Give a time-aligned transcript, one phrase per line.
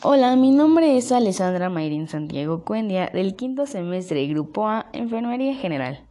[0.00, 6.06] Hola, mi nombre es Alessandra Mayrin Santiago Cuendia del quinto semestre Grupo A Enfermería General.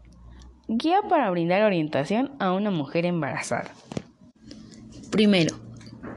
[0.67, 3.73] Guía para brindar orientación a una mujer embarazada.
[5.09, 5.55] Primero,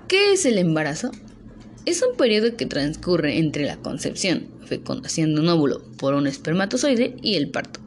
[0.09, 1.13] ¿qué es el embarazo?
[1.87, 7.15] Es un periodo que transcurre entre la concepción, fecundación de un óvulo por un espermatozoide
[7.23, 7.79] y el parto.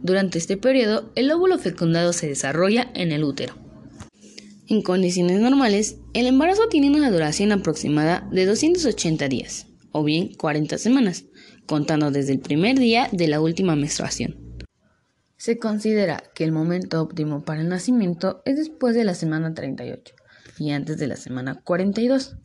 [0.00, 3.63] Durante este periodo, el óvulo fecundado se desarrolla en el útero.
[4.66, 10.78] En condiciones normales, el embarazo tiene una duración aproximada de 280 días, o bien 40
[10.78, 11.26] semanas,
[11.66, 14.38] contando desde el primer día de la última menstruación.
[15.36, 20.14] Se considera que el momento óptimo para el nacimiento es después de la semana 38
[20.58, 22.36] y antes de la semana 42.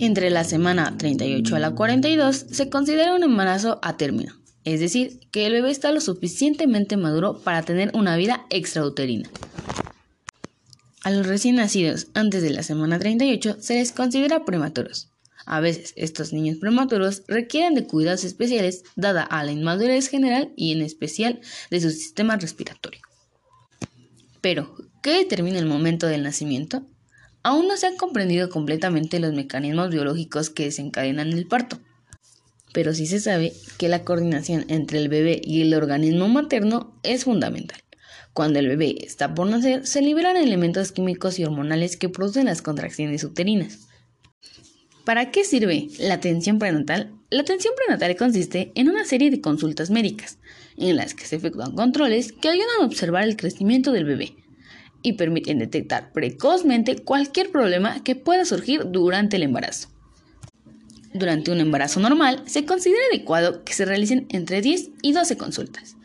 [0.00, 5.20] Entre la semana 38 a la 42 se considera un embarazo a término, es decir,
[5.30, 9.28] que el bebé está lo suficientemente maduro para tener una vida extrauterina.
[11.08, 15.08] A los recién nacidos antes de la semana 38 se les considera prematuros.
[15.46, 20.72] A veces estos niños prematuros requieren de cuidados especiales dada a la inmadurez general y
[20.72, 23.00] en especial de su sistema respiratorio.
[24.42, 26.86] Pero, ¿qué determina el momento del nacimiento?
[27.42, 31.80] Aún no se han comprendido completamente los mecanismos biológicos que desencadenan el parto,
[32.74, 37.24] pero sí se sabe que la coordinación entre el bebé y el organismo materno es
[37.24, 37.80] fundamental.
[38.32, 42.62] Cuando el bebé está por nacer, se liberan elementos químicos y hormonales que producen las
[42.62, 43.88] contracciones uterinas.
[45.04, 47.14] ¿Para qué sirve la atención prenatal?
[47.30, 50.38] La atención prenatal consiste en una serie de consultas médicas,
[50.76, 54.36] en las que se efectúan controles que ayudan a observar el crecimiento del bebé
[55.02, 59.88] y permiten detectar precozmente cualquier problema que pueda surgir durante el embarazo.
[61.14, 65.96] Durante un embarazo normal, se considera adecuado que se realicen entre 10 y 12 consultas.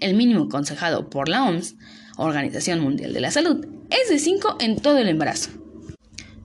[0.00, 1.76] El mínimo aconsejado por la OMS,
[2.18, 5.50] Organización Mundial de la Salud, es de 5 en todo el embarazo.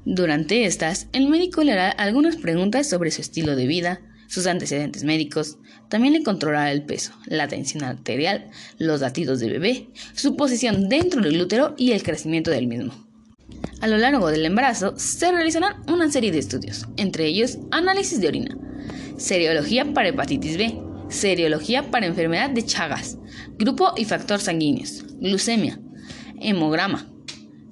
[0.06, 5.04] Durante estas, el médico le hará algunas preguntas sobre su estilo de vida, sus antecedentes
[5.04, 5.58] médicos,
[5.90, 11.22] también le controlará el peso, la tensión arterial, los latidos del bebé, su posición dentro
[11.22, 12.94] del útero y el crecimiento del mismo.
[13.82, 18.30] A lo largo del embarazo se realizarán una serie de estudios, entre ellos análisis de
[18.30, 18.58] orina,
[19.18, 23.18] seriología para hepatitis B, seriología para enfermedad de Chagas,
[23.58, 25.80] grupo y factor sanguíneos, glucemia,
[26.40, 27.12] hemograma,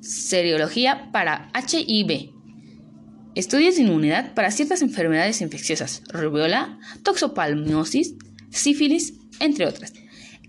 [0.02, 2.32] seriología para HIV,
[3.36, 8.16] estudios de inmunidad para ciertas enfermedades infecciosas, rubiola, toxoplasmosis,
[8.50, 9.94] sífilis, entre otras.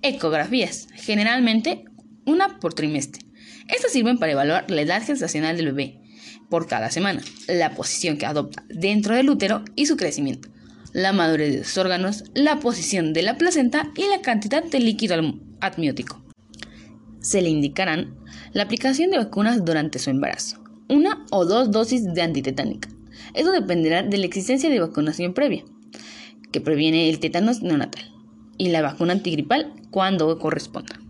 [0.02, 1.84] Ecografías, generalmente
[2.24, 3.24] una por trimestre.
[3.68, 6.00] Estas sirven para evaluar la edad gestacional del bebé
[6.48, 10.48] por cada semana, la posición que adopta dentro del útero y su crecimiento
[10.92, 15.16] la madurez de sus órganos, la posición de la placenta y la cantidad de líquido
[15.60, 16.22] amniótico.
[17.20, 18.16] Se le indicarán
[18.52, 22.88] la aplicación de vacunas durante su embarazo, una o dos dosis de antitetánica.
[23.34, 25.64] Eso dependerá de la existencia de vacunación previa,
[26.50, 28.04] que previene el tétanos neonatal,
[28.58, 31.00] y la vacuna antigripal cuando corresponda.